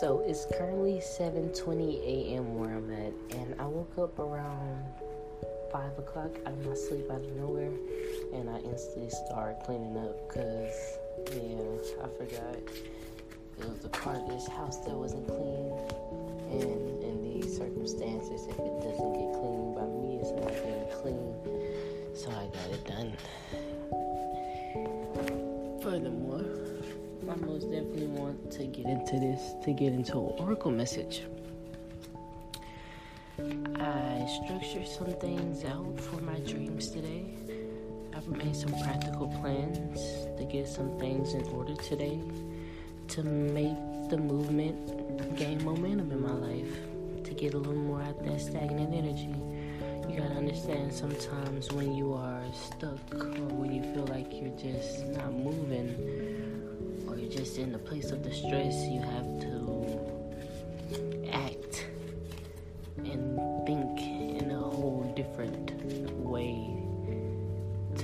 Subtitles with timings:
[0.00, 2.58] So it's currently 7:20 a.m.
[2.58, 4.82] where I'm at, and I woke up around
[5.70, 7.70] five o'clock out of my sleep out of nowhere,
[8.32, 10.98] and I instantly started cleaning up because
[11.32, 15.70] yeah, I forgot it was a part of this house that wasn't clean,
[28.04, 31.22] definitely want to get into this to get into an oracle message.
[33.38, 37.24] I structured some things out for my dreams today.
[38.14, 40.00] I've made some practical plans
[40.38, 42.20] to get some things in order today
[43.08, 43.76] to make
[44.08, 48.94] the movement gain momentum in my life, to get a little more out that stagnant
[48.94, 49.34] energy.
[50.08, 55.06] You gotta understand sometimes when you are stuck or when you feel like you're just
[55.06, 56.63] not moving
[57.14, 60.10] or you're just in the place of distress, you have to
[61.32, 61.86] act
[62.98, 65.70] and think in a whole different
[66.16, 66.82] way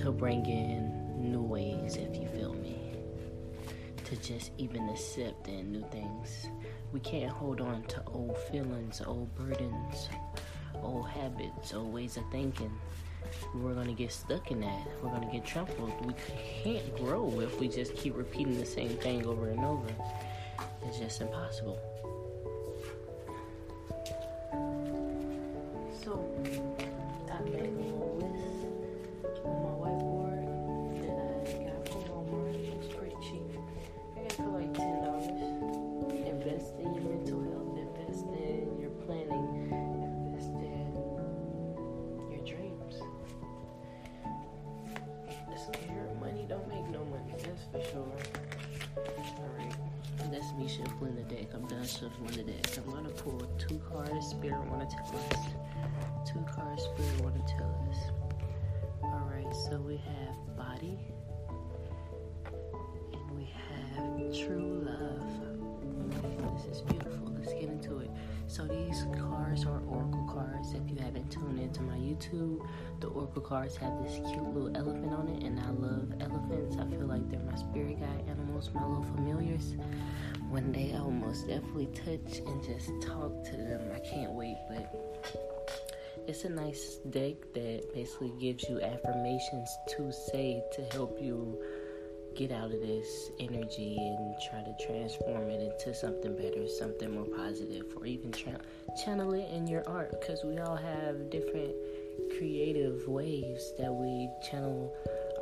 [0.00, 2.78] to bring in new ways, if you feel me.
[4.04, 6.46] To just even accept and new things.
[6.92, 10.08] We can't hold on to old feelings, old burdens,
[10.82, 12.72] old habits, old ways of thinking.
[13.54, 14.86] We're gonna get stuck in that.
[15.02, 15.92] We're gonna get trampled.
[16.06, 16.14] We
[16.62, 19.88] can't grow if we just keep repeating the same thing over and over.
[20.86, 21.78] It's just impossible.
[26.02, 26.24] So,
[27.30, 27.89] I made a
[51.00, 51.48] shuffling the deck.
[51.54, 52.78] I'm done shuffling the deck.
[52.78, 54.28] I'm gonna pull two cards.
[54.28, 56.30] Spirit wanna tell us.
[56.30, 56.82] Two cards.
[56.82, 57.96] Spirit wanna tell us.
[59.02, 59.54] All right.
[59.68, 60.98] So we have body,
[63.12, 66.56] and we have true love.
[66.56, 67.32] This is beautiful.
[67.38, 68.10] Let's get into it.
[68.46, 70.19] So these cards are oracle
[70.50, 70.72] cards.
[70.72, 72.66] If you haven't tuned into my YouTube,
[73.00, 76.76] the oracle cards have this cute little elephant on it, and I love elephants.
[76.76, 79.74] I feel like they're my spirit guide animals, my little familiars.
[80.48, 83.82] One day I will most definitely touch and just talk to them.
[83.94, 84.94] I can't wait, but
[86.26, 91.58] it's a nice deck that basically gives you affirmations to say to help you
[92.40, 97.26] get out of this energy and try to transform it into something better, something more
[97.36, 98.58] positive, or even tra-
[99.04, 101.74] channel it in your art because we all have different
[102.38, 104.90] creative ways that we channel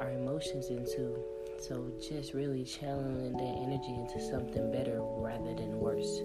[0.00, 1.16] our emotions into.
[1.60, 6.18] So just really channeling that energy into something better rather than worse.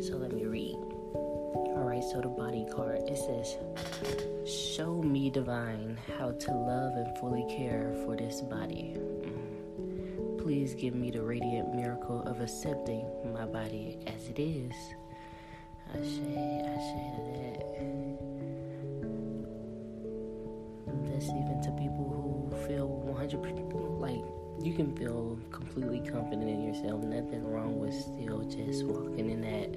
[0.00, 0.74] So let me read.
[1.14, 3.58] Alright, so the body card it says,
[4.44, 8.95] Show me divine how to love and fully care for this body.
[10.46, 14.72] Please give me the radiant miracle of accepting my body as it is.
[15.92, 17.58] I say, I say that.
[21.10, 24.22] That's even to people who feel 100% like
[24.64, 27.02] you can feel completely confident in yourself.
[27.02, 29.74] Nothing wrong with still just walking in that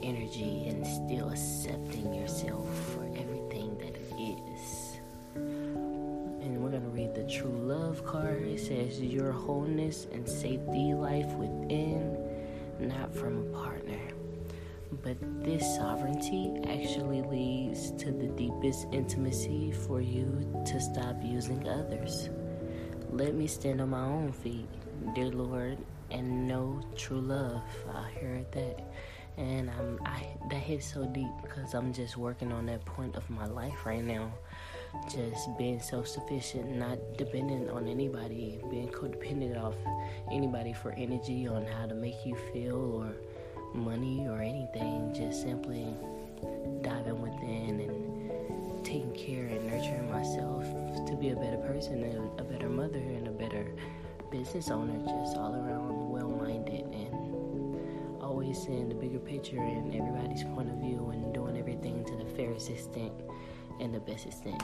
[0.00, 3.13] energy and still accepting yourself for
[7.34, 8.42] true love card.
[8.42, 12.16] It says your wholeness and safety life within,
[12.78, 14.00] not from a partner.
[15.02, 22.28] But this sovereignty actually leads to the deepest intimacy for you to stop using others.
[23.10, 24.68] Let me stand on my own feet,
[25.14, 25.78] dear Lord,
[26.12, 27.62] and know true love.
[27.92, 28.80] I heard that.
[29.36, 33.28] And I'm, I that hits so deep because I'm just working on that point of
[33.28, 34.32] my life right now.
[35.08, 39.74] Just being self sufficient, not dependent on anybody, being codependent off
[40.32, 43.14] anybody for energy on how to make you feel or
[43.74, 45.12] money or anything.
[45.14, 45.86] Just simply
[46.82, 50.64] diving within and taking care and nurturing myself
[51.06, 53.74] to be a better person and a better mother and a better
[54.30, 60.44] business owner, just all around well minded and always seeing the bigger picture and everybody's
[60.44, 63.12] point of view and doing everything to the fairest extent
[63.80, 64.62] and the best extent.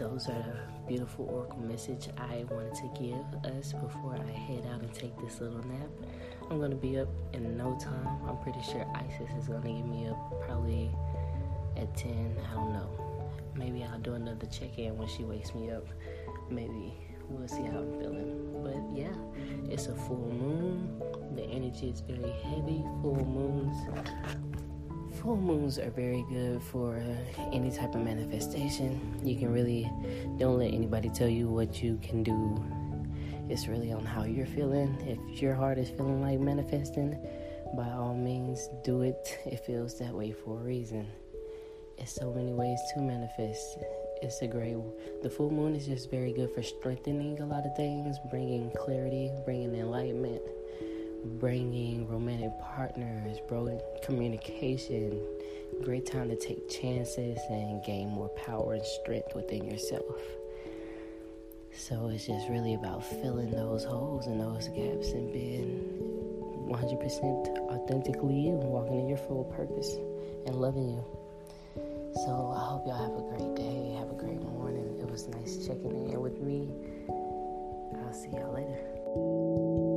[0.00, 4.80] Those are the beautiful oracle message I wanted to give us before I head out
[4.80, 5.90] and take this little nap.
[6.50, 8.08] I'm gonna be up in no time.
[8.26, 10.90] I'm pretty sure Isis is gonna get me up probably
[11.76, 12.34] at 10.
[12.50, 12.88] I don't know.
[13.54, 15.86] Maybe I'll do another check in when she wakes me up.
[16.48, 16.94] Maybe
[17.28, 18.62] we'll see how I'm feeling.
[18.64, 19.12] But yeah,
[19.70, 20.98] it's a full moon.
[21.36, 22.82] The energy is very heavy.
[23.02, 23.76] Full moons.
[25.22, 27.02] Full moons are very good for
[27.52, 29.20] any type of manifestation.
[29.22, 29.90] You can really
[30.38, 32.64] don't let anybody tell you what you can do.
[33.50, 34.96] It's really on how you're feeling.
[35.06, 37.18] If your heart is feeling like manifesting,
[37.76, 39.38] by all means, do it.
[39.44, 41.06] It feels that way for a reason.
[41.98, 43.76] It's so many ways to manifest.
[44.22, 44.76] It's a great.
[45.22, 49.30] The full moon is just very good for strengthening a lot of things, bringing clarity,
[49.44, 50.40] bringing enlightenment,
[51.24, 55.20] bringing romantic partners, bro, communication.
[55.82, 60.16] Great time to take chances and gain more power and strength within yourself.
[61.72, 66.10] So it's just really about filling those holes and those gaps and being
[66.68, 69.96] 100% authentically you, walking in your full purpose
[70.46, 71.04] and loving you.
[72.14, 74.98] So I hope y'all have a great day, have a great morning.
[75.00, 76.68] It was nice checking in with me.
[78.04, 79.89] I'll see y'all later.